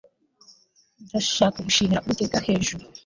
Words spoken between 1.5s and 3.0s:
gushimira uwiteka hejuru